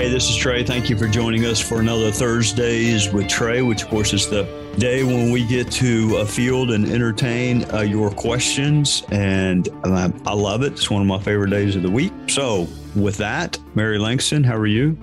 [0.00, 0.64] Hey, this is Trey.
[0.64, 4.44] Thank you for joining us for another Thursdays with Trey, which, of course, is the
[4.80, 9.04] day when we get to a field and entertain uh, your questions.
[9.10, 10.72] And uh, I love it.
[10.72, 12.12] It's one of my favorite days of the week.
[12.28, 12.66] So,
[12.96, 14.98] with that, Mary Langston, how are you?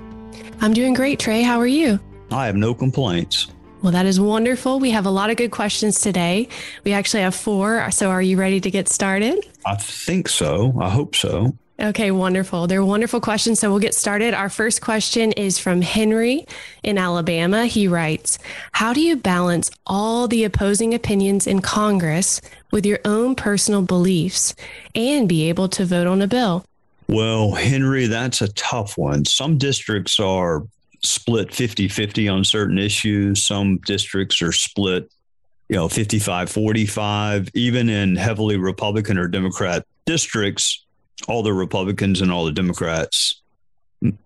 [0.62, 1.44] I'm doing great, Trey.
[1.44, 2.00] How are you?
[2.32, 3.48] I have no complaints.
[3.84, 4.80] Well, that is wonderful.
[4.80, 6.50] We have a lot of good questions today.
[6.84, 7.90] We actually have four.
[7.92, 9.46] So, are you ready to get started?
[9.64, 10.74] I think so.
[10.82, 11.56] I hope so.
[11.80, 12.66] Okay, wonderful.
[12.66, 13.60] They're wonderful questions.
[13.60, 14.34] So we'll get started.
[14.34, 16.48] Our first question is from Henry
[16.82, 17.68] in Alabama.
[17.68, 18.40] He writes
[18.72, 24.56] How do you balance all the opposing opinions in Congress with your own personal beliefs
[24.96, 26.66] and be able to vote on a bill?
[27.08, 29.26] Well, Henry, that's a tough one.
[29.26, 30.66] Some districts are
[31.04, 35.12] split 50 50 on certain issues, some districts are split.
[35.70, 40.87] You know, 55 45, even in heavily Republican or Democrat districts,
[41.28, 43.42] all the Republicans and all the Democrats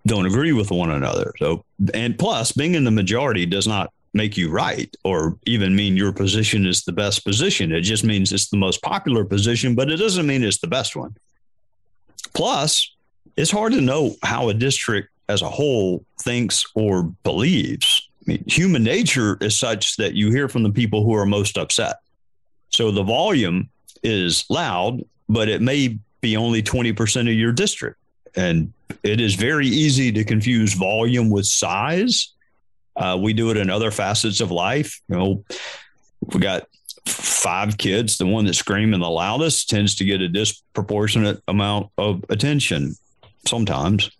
[0.06, 1.33] don't agree with one another.
[1.39, 5.95] So, and plus, being in the majority does not make you right or even mean
[5.95, 7.72] your position is the best position.
[7.72, 10.95] It just means it's the most popular position, but it doesn't mean it's the best
[10.95, 11.16] one.
[12.33, 12.94] Plus,
[13.38, 18.09] it's hard to know how a district as a whole thinks or believes.
[18.22, 21.58] I mean, human nature is such that you hear from the people who are most
[21.58, 21.98] upset.
[22.70, 23.70] So the volume
[24.04, 27.98] is loud, but it may be only 20% of your district.
[28.36, 28.71] And
[29.04, 32.33] it is very easy to confuse volume with size.
[32.95, 35.02] Uh, we do it in other facets of life.
[35.09, 35.45] You know,
[36.33, 36.64] we got
[37.05, 38.17] five kids.
[38.17, 42.95] The one that's screaming the loudest tends to get a disproportionate amount of attention
[43.48, 44.11] sometimes.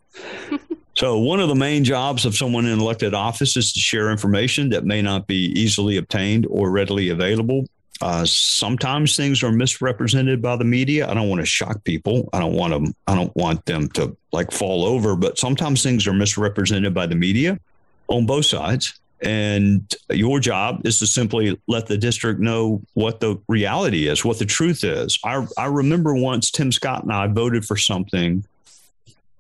[0.96, 4.70] so, one of the main jobs of someone in elected office is to share information
[4.70, 7.66] that may not be easily obtained or readily available.
[8.02, 11.08] Uh, sometimes things are misrepresented by the media.
[11.08, 12.30] I don't want to shock people.
[12.34, 12.96] I don't want them.
[13.08, 15.16] I don't want them to like fall over.
[15.16, 17.60] But sometimes things are misrepresented by the media
[18.08, 19.00] on both sides.
[19.24, 24.40] And your job is to simply let the district know what the reality is, what
[24.40, 25.20] the truth is.
[25.24, 28.44] I, I remember once Tim Scott and I voted for something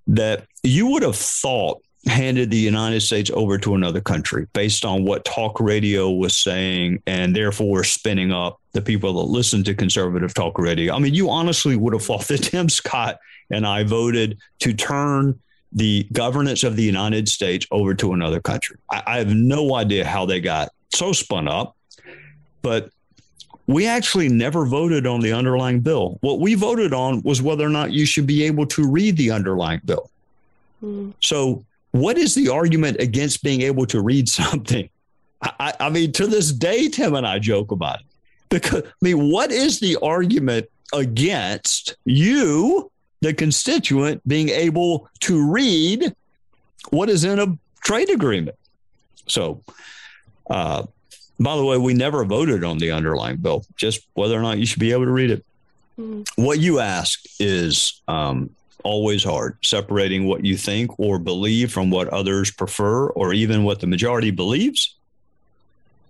[0.05, 5.05] that you would have thought handed the United States over to another country based on
[5.05, 10.33] what talk radio was saying and therefore spinning up the people that listen to conservative
[10.33, 10.95] talk radio.
[10.95, 13.19] I mean, you honestly would have thought that Tim Scott
[13.51, 15.39] and I voted to turn
[15.73, 18.77] the governance of the United States over to another country.
[18.89, 21.75] I, I have no idea how they got so spun up,
[22.61, 22.89] but
[23.67, 26.17] we actually never voted on the underlying bill.
[26.21, 29.31] What we voted on was whether or not you should be able to read the
[29.31, 30.09] underlying bill.
[30.83, 31.13] Mm.
[31.21, 34.89] So what is the argument against being able to read something?
[35.41, 38.05] I, I, mean, to this day, Tim and I joke about it.
[38.49, 42.91] Because, I mean, what is the argument against you,
[43.21, 46.13] the constituent, being able to read
[46.89, 48.57] what is in a trade agreement?
[49.27, 49.63] So,
[50.49, 50.85] uh,
[51.39, 54.65] by the way, we never voted on the underlying bill, just whether or not you
[54.65, 55.45] should be able to read it.
[55.99, 56.43] Mm-hmm.
[56.43, 58.51] What you ask is um,
[58.83, 63.79] always hard separating what you think or believe from what others prefer or even what
[63.79, 64.95] the majority believes.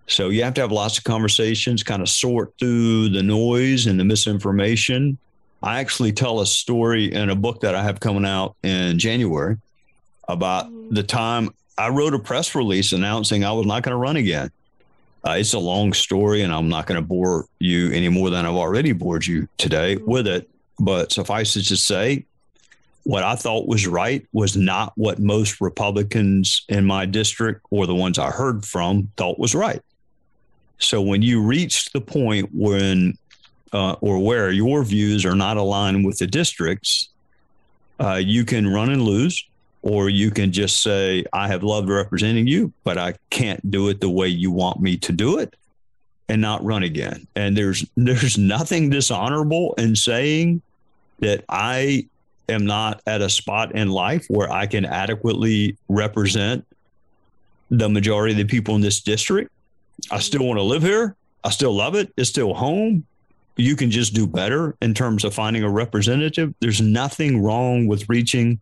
[0.08, 4.00] So you have to have lots of conversations, kind of sort through the noise and
[4.00, 5.18] the misinformation.
[5.64, 9.58] I actually tell a story in a book that I have coming out in January
[10.28, 14.18] about the time I wrote a press release announcing I was not going to run
[14.18, 14.52] again.
[15.26, 18.46] Uh, it's a long story, and I'm not going to bore you any more than
[18.46, 20.50] I've already bored you today with it.
[20.80, 22.26] But suffice it to say,
[23.04, 27.96] what I thought was right was not what most Republicans in my district or the
[27.96, 29.82] ones I heard from thought was right.
[30.78, 33.18] So when you reach the point when
[33.74, 37.10] uh, or where your views are not aligned with the districts,
[38.00, 39.46] uh, you can run and lose,
[39.82, 44.02] or you can just say, I have loved representing you, but I can't do it
[44.02, 45.56] the way you want me to do it
[46.28, 47.28] and not run again.
[47.36, 50.62] And there's there's nothing dishonorable in saying
[51.20, 52.08] that I
[52.50, 56.66] am not at a spot in life where I can adequately represent
[57.70, 59.52] the majority of the people in this district.
[60.12, 61.16] I still want to live here.
[61.44, 62.12] I still love it.
[62.18, 63.06] It's still home.
[63.56, 66.54] You can just do better in terms of finding a representative.
[66.60, 68.60] There's nothing wrong with reaching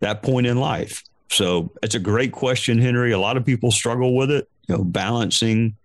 [0.00, 1.02] that point in life.
[1.30, 3.12] So it's a great question, Henry.
[3.12, 5.76] A lot of people struggle with it, you know, balancing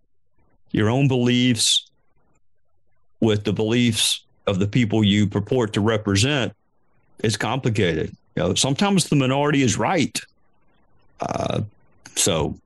[0.72, 1.90] your own beliefs
[3.20, 6.54] with the beliefs of the people you purport to represent
[7.24, 8.16] is complicated.
[8.36, 10.20] You know, sometimes the minority is right.
[11.20, 11.62] Uh,
[12.16, 12.58] so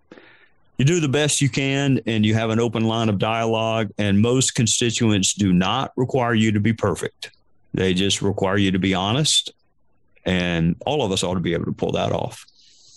[0.77, 3.91] you do the best you can and you have an open line of dialogue.
[3.97, 7.31] And most constituents do not require you to be perfect,
[7.73, 9.51] they just require you to be honest.
[10.25, 12.45] And all of us ought to be able to pull that off.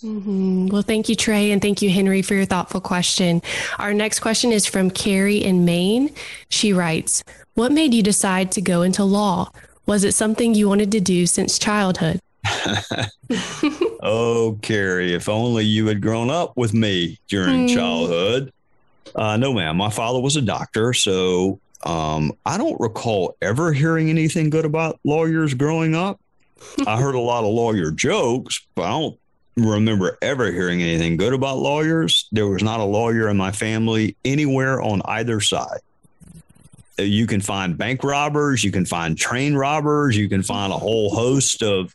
[0.02, 0.68] Mm-hmm.
[0.68, 3.42] Well, thank you, Trey, and thank you, Henry, for your thoughtful question.
[3.78, 6.14] Our next question is from Carrie in Maine.
[6.48, 9.50] She writes, What made you decide to go into law?
[9.88, 12.20] Was it something you wanted to do since childhood?
[14.02, 17.74] oh, Carrie, if only you had grown up with me during mm.
[17.74, 18.52] childhood.
[19.14, 19.78] Uh, no, ma'am.
[19.78, 25.00] My father was a doctor, so um, I don't recall ever hearing anything good about
[25.04, 26.20] lawyers growing up.
[26.86, 29.18] I heard a lot of lawyer jokes, but I don't
[29.56, 32.28] remember ever hearing anything good about lawyers.
[32.30, 35.80] There was not a lawyer in my family anywhere on either side.
[36.98, 41.10] You can find bank robbers, you can find train robbers, you can find a whole
[41.10, 41.94] host of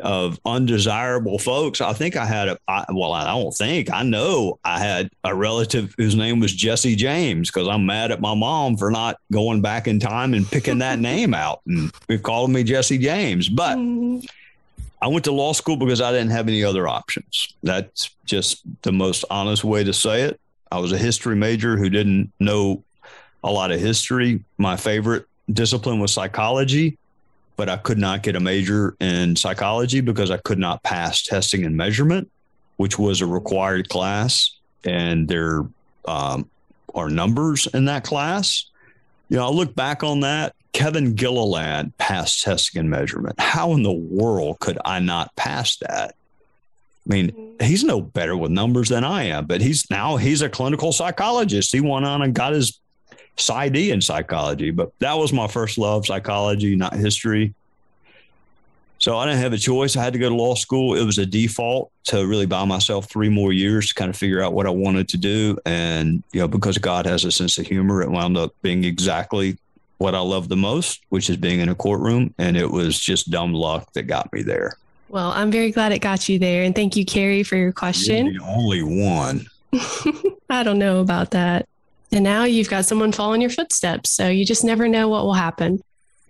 [0.00, 1.80] of undesirable folks.
[1.80, 5.34] I think I had a I, well, I don't think I know I had a
[5.34, 9.60] relative whose name was Jesse James because I'm mad at my mom for not going
[9.60, 13.48] back in time and picking that name out and we called me Jesse James.
[13.48, 14.26] But mm-hmm.
[15.00, 17.54] I went to law school because I didn't have any other options.
[17.62, 20.40] That's just the most honest way to say it.
[20.70, 22.84] I was a history major who didn't know
[23.42, 24.44] a lot of history.
[24.58, 26.98] My favorite discipline was psychology,
[27.56, 31.64] but I could not get a major in psychology because I could not pass testing
[31.64, 32.30] and measurement,
[32.76, 34.50] which was a required class.
[34.84, 35.64] And there
[36.06, 36.48] um,
[36.94, 38.66] are numbers in that class.
[39.28, 43.38] You know, I look back on that Kevin Gilliland passed testing and measurement.
[43.38, 46.14] How in the world could I not pass that?
[47.06, 50.48] I mean, he's no better with numbers than I am, but he's now he's a
[50.48, 51.72] clinical psychologist.
[51.72, 52.78] He went on and got his
[53.36, 57.54] PsyD in psychology, but that was my first love, psychology, not history.
[58.98, 59.96] So I didn't have a choice.
[59.96, 60.94] I had to go to law school.
[60.94, 64.40] It was a default to really buy myself three more years to kind of figure
[64.40, 65.58] out what I wanted to do.
[65.66, 69.58] And, you know, because God has a sense of humor, it wound up being exactly
[69.98, 72.32] what I love the most, which is being in a courtroom.
[72.38, 74.76] And it was just dumb luck that got me there.
[75.08, 76.62] Well, I'm very glad it got you there.
[76.62, 78.26] And thank you, Carrie, for your question.
[78.26, 79.46] You're the only one.
[80.48, 81.68] I don't know about that.
[82.12, 84.10] And now you've got someone following your footsteps.
[84.10, 85.80] So you just never know what will happen.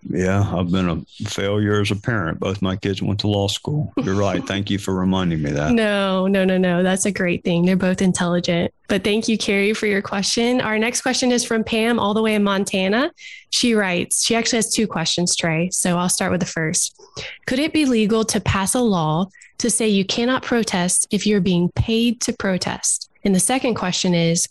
[0.09, 2.41] Yeah, I've been a failure as a parent.
[2.41, 3.93] Both my kids went to law school.
[4.03, 4.45] You're right.
[4.45, 5.73] thank you for reminding me that.
[5.83, 6.83] No, no, no, no.
[6.83, 7.65] That's a great thing.
[7.65, 8.73] They're both intelligent.
[8.89, 10.61] But thank you, Carrie, for your question.
[10.61, 13.13] Our next question is from Pam, all the way in Montana.
[13.51, 15.71] She writes, she actually has two questions, Trey.
[15.71, 17.01] So I'll start with the first.
[17.47, 19.27] Could it be legal to pass a law
[19.59, 23.09] to say you cannot protest if you're being paid to protest?
[23.25, 24.49] And the second question is,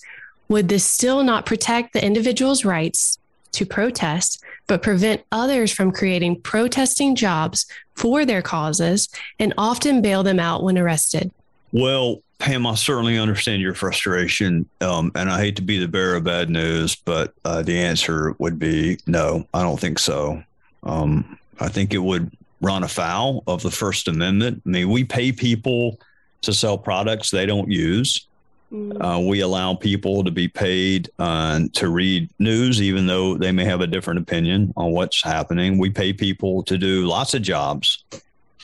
[0.51, 3.17] would this still not protect the individual's rights
[3.53, 7.65] to protest, but prevent others from creating protesting jobs
[7.95, 9.07] for their causes
[9.39, 11.31] and often bail them out when arrested?
[11.71, 14.67] Well, Pam, I certainly understand your frustration.
[14.81, 18.35] Um, and I hate to be the bearer of bad news, but uh, the answer
[18.37, 20.43] would be no, I don't think so.
[20.83, 22.29] Um, I think it would
[22.59, 24.63] run afoul of the First Amendment.
[24.65, 25.97] I mean, we pay people
[26.41, 28.27] to sell products they don't use.
[28.71, 33.65] Uh, we allow people to be paid uh, to read news, even though they may
[33.65, 35.77] have a different opinion on what's happening.
[35.77, 38.05] We pay people to do lots of jobs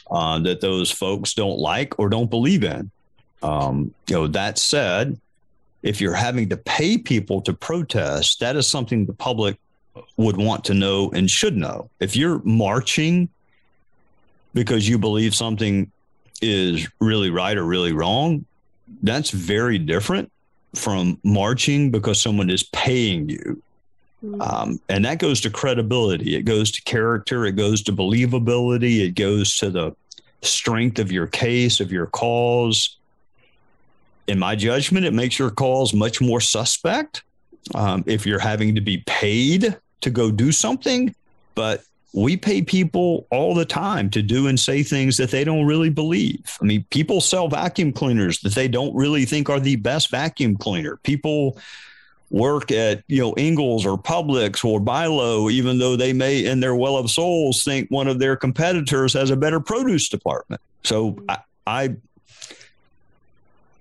[0.10, 2.90] uh, that those folks don't like or don't believe in.
[3.44, 5.20] Um, you know, that said,
[5.84, 9.58] if you're having to pay people to protest, that is something the public
[10.16, 11.90] would want to know and should know.
[12.00, 13.30] If you're marching
[14.54, 15.92] because you believe something
[16.42, 18.46] is really right or really wrong,
[19.04, 20.32] that's very different
[20.76, 23.62] from marching because someone is paying you.
[24.24, 24.42] Mm-hmm.
[24.42, 26.36] Um, and that goes to credibility.
[26.36, 27.46] It goes to character.
[27.46, 29.06] It goes to believability.
[29.06, 29.96] It goes to the
[30.42, 32.98] strength of your case, of your cause.
[34.28, 37.24] In my judgment, it makes your cause much more suspect
[37.76, 41.14] um, if you're having to be paid to go do something.
[41.56, 41.84] But
[42.14, 45.90] we pay people all the time to do and say things that they don't really
[45.90, 46.58] believe.
[46.62, 50.58] I mean, people sell vacuum cleaners that they don't really think are the best vacuum
[50.58, 50.98] cleaner.
[51.04, 51.58] People
[52.30, 56.76] work at you know Ingles or Publix or Bilo, even though they may in their
[56.76, 60.62] well of souls think one of their competitors has a better produce department.
[60.84, 61.96] So I I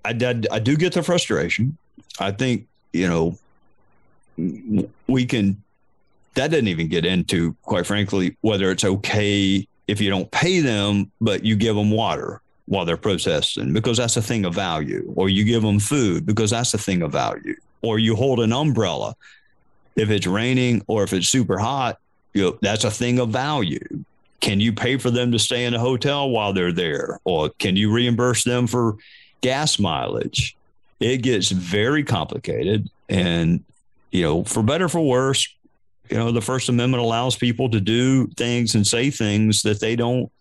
[0.05, 1.77] I, I do get the frustration.
[2.19, 3.37] I think you know
[5.07, 5.63] we can.
[6.37, 11.11] That doesn't even get into, quite frankly, whether it's okay if you don't pay them,
[11.19, 15.29] but you give them water while they're protesting because that's a thing of value, or
[15.29, 19.15] you give them food because that's a thing of value or you hold an umbrella.
[19.95, 21.99] If it's raining or if it's super hot,
[22.33, 24.03] you know, that's a thing of value.
[24.39, 27.19] Can you pay for them to stay in a hotel while they're there?
[27.23, 28.97] Or can you reimburse them for
[29.41, 30.55] gas mileage?
[30.99, 32.89] It gets very complicated.
[33.09, 33.63] And,
[34.11, 35.47] you know, for better for worse,
[36.09, 39.95] you know, the First Amendment allows people to do things and say things that they
[39.95, 40.31] don't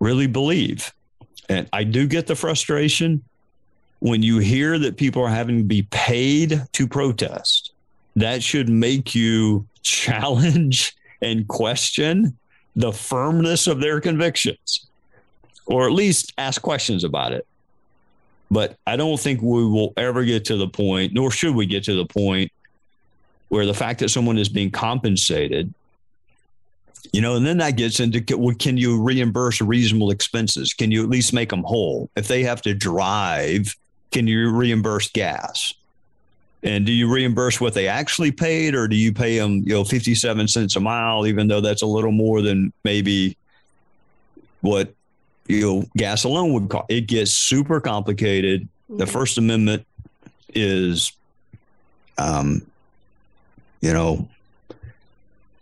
[0.00, 0.92] really believe.
[1.48, 3.22] And I do get the frustration
[4.00, 7.72] when you hear that people are having to be paid to protest,
[8.16, 12.36] that should make you challenge and question
[12.76, 14.86] the firmness of their convictions,
[15.66, 17.46] or at least ask questions about it.
[18.50, 21.84] But I don't think we will ever get to the point, nor should we get
[21.84, 22.50] to the point,
[23.50, 25.72] where the fact that someone is being compensated
[27.12, 30.74] you know, and then that gets into can you reimburse reasonable expenses?
[30.74, 32.08] Can you at least make them whole?
[32.14, 33.74] If they have to drive
[34.10, 35.72] can you reimburse gas?
[36.62, 39.84] And do you reimburse what they actually paid, or do you pay them, you know,
[39.84, 43.36] fifty-seven cents a mile, even though that's a little more than maybe
[44.60, 44.92] what
[45.46, 46.86] you know gas alone would cost?
[46.90, 48.68] It gets super complicated.
[48.90, 49.86] The First Amendment
[50.52, 51.12] is,
[52.18, 52.66] um,
[53.80, 54.28] you know,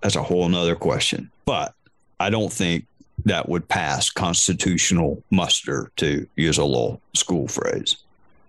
[0.02, 1.30] that's a whole nother question.
[1.44, 1.74] But
[2.20, 2.86] I don't think
[3.24, 7.96] that would pass constitutional muster, to use a law school phrase.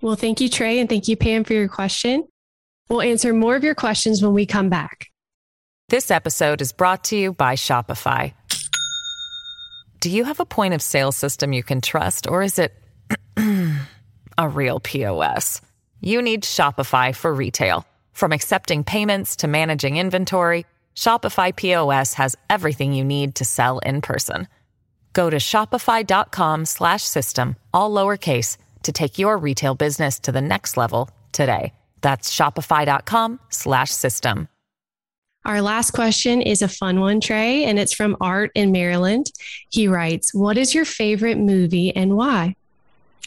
[0.01, 2.27] Well, thank you, Trey, and thank you, Pam, for your question.
[2.88, 5.07] We'll answer more of your questions when we come back.
[5.89, 8.33] This episode is brought to you by Shopify.
[9.99, 12.73] Do you have a point of sale system you can trust, or is it
[14.38, 15.61] a real POS?
[15.99, 17.85] You need Shopify for retail.
[18.19, 24.01] From accepting payments to managing inventory, Shopify POS has everything you need to sell in
[24.01, 24.49] person.
[25.13, 31.71] Go to shopify.com/system all lowercase to take your retail business to the next level today.
[32.01, 34.49] That's shopify.com slash system.
[35.45, 39.27] Our last question is a fun one, Trey, and it's from Art in Maryland.
[39.69, 42.57] He writes, What is your favorite movie and why?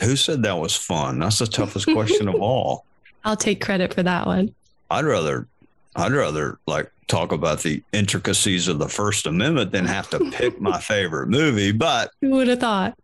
[0.02, 1.20] Who said that was fun?
[1.20, 2.84] That's the toughest question of all.
[3.24, 4.54] I'll take credit for that one.
[4.92, 5.48] I'd rather
[5.96, 10.60] I'd rather like talk about the intricacies of the First Amendment than have to pick
[10.60, 11.72] my favorite movie.
[11.72, 12.98] But who would have thought?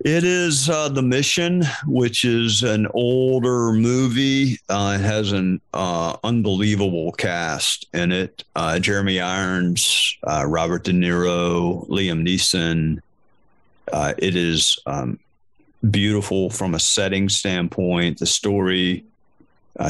[0.00, 4.58] It is uh, The Mission, which is an older movie.
[4.68, 10.92] Uh, it has an uh, unbelievable cast in it uh, Jeremy Irons, uh, Robert De
[10.92, 13.00] Niro, Liam Neeson.
[13.92, 15.18] Uh, it is um,
[15.90, 18.18] beautiful from a setting standpoint.
[18.18, 19.04] The story.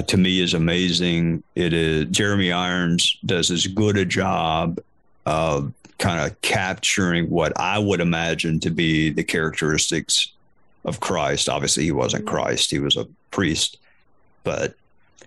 [0.07, 1.43] To me, is amazing.
[1.55, 4.81] It is Jeremy Irons does as good a job
[5.26, 10.33] of kind of capturing what I would imagine to be the characteristics
[10.85, 11.49] of Christ.
[11.49, 12.35] Obviously, he wasn't mm-hmm.
[12.35, 13.79] Christ, he was a priest,
[14.43, 14.75] but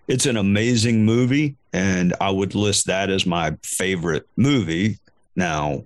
[0.08, 1.56] it's an amazing movie.
[1.74, 4.98] And I would list that as my favorite movie.
[5.36, 5.84] Now,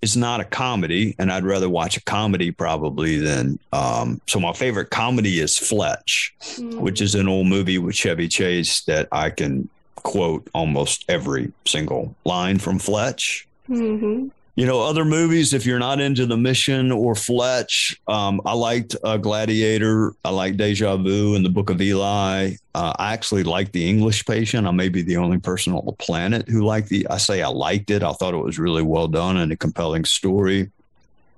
[0.00, 3.58] it's not a comedy, and I'd rather watch a comedy probably than.
[3.72, 6.80] Um, so, my favorite comedy is Fletch, mm-hmm.
[6.80, 12.14] which is an old movie with Chevy Chase that I can quote almost every single
[12.24, 13.46] line from Fletch.
[13.68, 14.28] Mm-hmm.
[14.58, 18.96] You know, other movies, if you're not into The Mission or Fletch, um, I liked
[19.04, 20.14] uh, Gladiator.
[20.24, 22.54] I like Deja Vu and The Book of Eli.
[22.74, 24.66] Uh, I actually like The English Patient.
[24.66, 27.06] I may be the only person on the planet who liked the.
[27.06, 28.02] I say I liked it.
[28.02, 30.68] I thought it was really well done and a compelling story.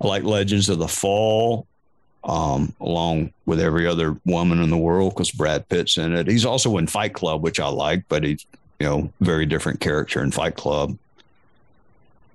[0.01, 1.67] I like Legends of the Fall,
[2.25, 6.27] um, along with every other woman in the world because Brad Pitt's in it.
[6.27, 8.47] He's also in Fight Club, which I like, but he's
[8.79, 10.97] you know very different character in Fight Club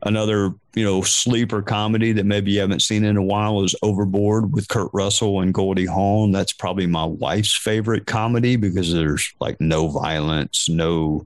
[0.05, 4.53] another you know sleeper comedy that maybe you haven't seen in a while is Overboard
[4.53, 6.31] with Kurt Russell and Goldie Hawn.
[6.31, 11.25] That's probably my wife's favorite comedy because there's like no violence, no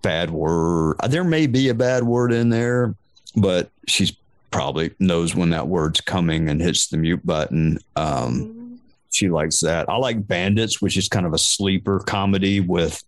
[0.00, 0.96] bad word.
[1.08, 2.94] There may be a bad word in there,
[3.34, 4.12] but she's
[4.50, 7.78] probably knows when that word's coming and hits the mute button.
[7.96, 8.80] Um,
[9.10, 9.88] she likes that.
[9.88, 13.02] I like Bandits, which is kind of a sleeper comedy with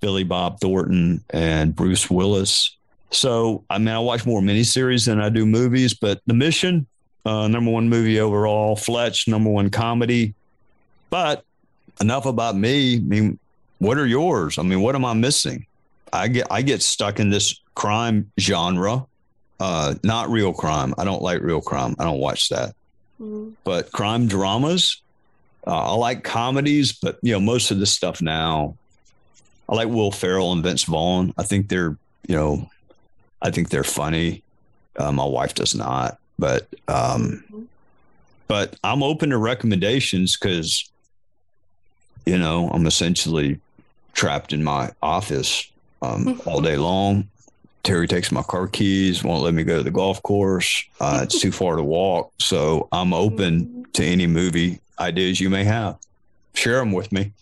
[0.00, 2.77] Billy Bob Thornton and Bruce Willis.
[3.10, 6.86] So, I mean, I watch more miniseries than I do movies, but The Mission,
[7.24, 10.34] uh, number one movie overall, Fletch, number one comedy.
[11.10, 11.44] But
[12.00, 12.96] enough about me.
[12.96, 13.38] I mean,
[13.78, 14.58] what are yours?
[14.58, 15.66] I mean, what am I missing?
[16.12, 19.06] I get I get stuck in this crime genre,
[19.60, 20.94] uh, not real crime.
[20.98, 21.96] I don't like real crime.
[21.98, 22.74] I don't watch that.
[23.20, 23.50] Mm-hmm.
[23.64, 25.02] But crime dramas,
[25.66, 28.76] uh, I like comedies, but you know most of this stuff now.
[29.68, 31.34] I like Will Ferrell and Vince Vaughn.
[31.36, 31.98] I think they're
[32.28, 32.70] you know,
[33.42, 34.42] I think they're funny.
[34.96, 37.62] Uh, my wife does not, but um, mm-hmm.
[38.48, 40.90] but I'm open to recommendations because
[42.26, 43.60] you know I'm essentially
[44.12, 45.70] trapped in my office
[46.02, 46.48] um, mm-hmm.
[46.48, 47.28] all day long.
[47.84, 50.84] Terri takes my car keys, won't let me go to the golf course.
[51.00, 52.32] Uh, it's too far to walk.
[52.38, 53.82] So I'm open mm-hmm.
[53.92, 55.96] to any movie ideas you may have.
[56.54, 57.32] Share them with me.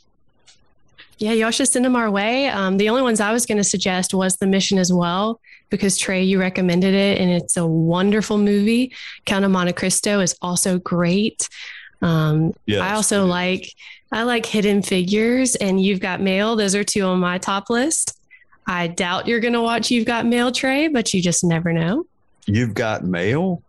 [1.19, 2.49] Yeah, y'all should send them our way.
[2.49, 5.97] Um, the only ones I was going to suggest was The Mission as well, because
[5.97, 8.93] Trey, you recommended it, and it's a wonderful movie.
[9.25, 11.49] Count of Monte Cristo is also great.
[12.03, 13.73] Um, yes, I also like
[14.13, 16.55] I like Hidden Figures and You've Got Mail.
[16.55, 18.19] Those are two on my top list.
[18.67, 22.07] I doubt you're going to watch You've Got Mail, Trey, but you just never know.
[22.47, 23.63] You've Got Mail?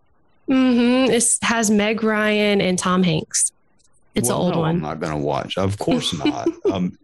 [0.49, 1.11] Mm-hmm.
[1.11, 3.51] It has Meg Ryan and Tom Hanks.
[4.15, 4.75] It's well, an old no, one.
[4.75, 5.57] I'm not going to watch.
[5.57, 6.47] Of course not.
[6.71, 6.97] um,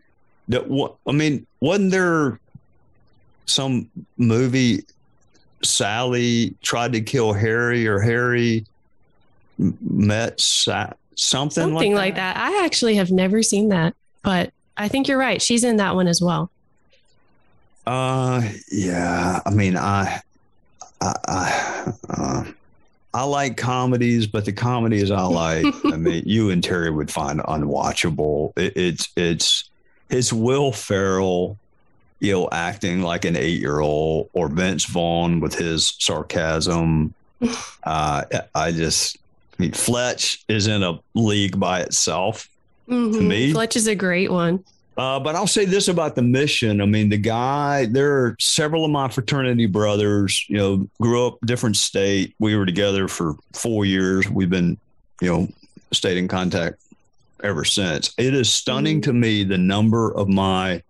[0.50, 2.40] that what I mean, wasn't there
[3.46, 4.84] some movie
[5.64, 8.66] Sally tried to kill Harry or Harry
[9.58, 12.36] met Sa- something, something like, that?
[12.36, 12.38] like that?
[12.38, 15.42] I actually have never seen that, but I think you're right.
[15.42, 16.50] She's in that one as well.
[17.86, 19.42] Uh, yeah.
[19.46, 20.22] I mean, I,
[21.02, 22.44] I, I, uh,
[23.14, 27.40] I like comedies, but the comedies I like, I mean, you and Terri would find
[27.42, 28.58] unwatchable.
[28.58, 29.70] It, it's, it's,
[30.14, 31.58] his Will Ferrell,
[32.20, 37.14] you know, acting like an eight year old, or Vince Vaughn with his sarcasm.
[37.86, 38.24] Uh,
[38.56, 39.18] I just,
[39.60, 42.48] I mean, Fletch is in a league by itself.
[42.88, 43.14] Mm-hmm.
[43.14, 44.64] To me, Fletch is a great one.
[44.96, 46.80] Uh, but I'll say this about the mission.
[46.80, 51.40] I mean, the guy, there are several of my fraternity brothers, you know, grew up
[51.46, 52.34] different state.
[52.40, 54.30] We were together for four years.
[54.30, 54.78] We've been,
[55.20, 55.48] you know,
[55.92, 56.78] stayed in contact
[57.44, 58.14] ever since.
[58.18, 59.12] It is stunning mm-hmm.
[59.12, 60.82] to me the number of my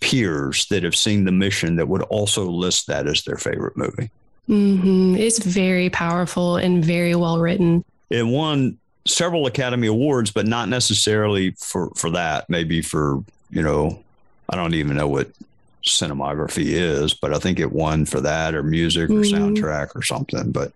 [0.00, 4.10] peers that have seen the mission that would also list that as their favorite movie.
[4.48, 5.16] Mm-hmm.
[5.16, 7.84] It's very powerful and very well written.
[8.10, 12.50] It won several Academy Awards, but not necessarily for for that.
[12.50, 14.02] Maybe for you know,
[14.48, 15.30] I don't even know what
[15.84, 19.34] cinematography is, but I think it won for that or music or mm-hmm.
[19.34, 20.50] soundtrack or something.
[20.50, 20.72] But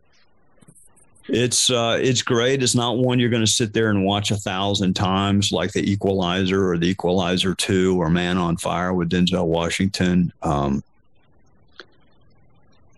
[1.28, 2.62] it's uh, it's great.
[2.62, 5.90] It's not one you're going to sit there and watch a thousand times, like The
[5.90, 10.32] Equalizer or The Equalizer Two or Man on Fire with Denzel Washington.
[10.42, 10.82] Um,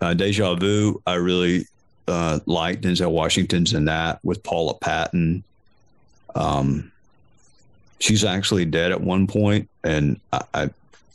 [0.01, 1.67] uh, Deja Vu, I really
[2.07, 5.43] uh, like Denzel Washington's in that with Paula Patton.
[6.35, 6.93] Um,
[7.99, 10.71] she's actually dead at one point, and I, I,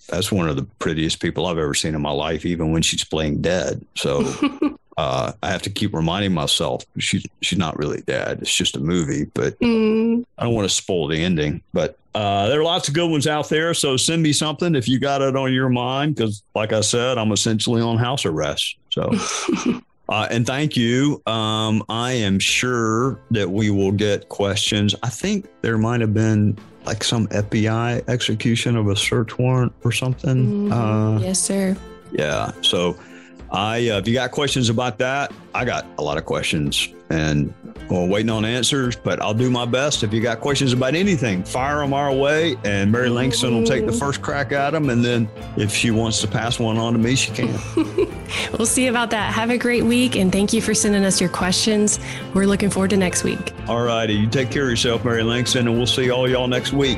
[0.09, 3.03] that's one of the prettiest people I've ever seen in my life, even when she's
[3.03, 3.85] playing dead.
[3.95, 4.23] So
[4.97, 8.39] uh, I have to keep reminding myself she's she's not really dead.
[8.41, 10.23] It's just a movie, but mm.
[10.37, 11.61] I don't want to spoil the ending.
[11.73, 13.73] But uh, there are lots of good ones out there.
[13.73, 17.17] So send me something if you got it on your mind, because like I said,
[17.17, 18.77] I'm essentially on house arrest.
[18.91, 19.11] So.
[20.09, 21.21] Uh, and thank you.
[21.25, 24.93] Um, I am sure that we will get questions.
[25.01, 29.91] I think there might have been like some FBI execution of a search warrant or
[29.91, 30.71] something.
[30.71, 31.77] Uh, yes, sir.
[32.11, 32.51] Yeah.
[32.61, 32.97] So
[33.53, 37.53] I, uh, if you got questions about that, I got a lot of questions and
[37.89, 40.01] well, waiting on answers, but I'll do my best.
[40.01, 43.85] If you got questions about anything, fire them our way, and Mary Langston will take
[43.85, 44.89] the first crack at them.
[44.89, 47.53] And then if she wants to pass one on to me, she can.
[48.57, 49.31] we'll see about that.
[49.33, 51.99] Have a great week, and thank you for sending us your questions.
[52.33, 53.53] We're looking forward to next week.
[53.67, 54.13] All righty.
[54.13, 56.97] You take care of yourself, Mary Langston, and we'll see all y'all next week.